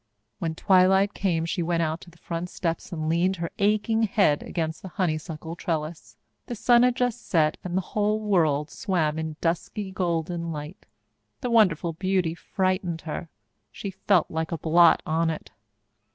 When 0.39 0.55
twilight 0.55 1.13
came 1.13 1.45
she 1.45 1.61
went 1.61 1.83
out 1.83 2.01
to 2.01 2.09
the 2.09 2.17
front 2.17 2.49
steps 2.49 2.91
and 2.91 3.07
leaned 3.07 3.35
her 3.35 3.51
aching 3.59 4.01
head 4.01 4.41
against 4.41 4.81
the 4.81 4.87
honeysuckle 4.87 5.55
trellis. 5.55 6.17
The 6.47 6.55
sun 6.55 6.81
had 6.81 6.95
just 6.95 7.21
set 7.29 7.57
and 7.63 7.77
the 7.77 7.81
whole 7.93 8.19
world 8.19 8.71
swam 8.71 9.19
in 9.19 9.35
dusky 9.41 9.91
golden 9.91 10.51
light. 10.51 10.87
The 11.41 11.51
wonderful 11.51 11.93
beauty 11.93 12.33
frightened 12.33 13.01
her. 13.01 13.29
She 13.71 13.91
felt 13.91 14.31
like 14.31 14.51
a 14.51 14.57
blot 14.57 15.03
on 15.05 15.29
it. 15.29 15.51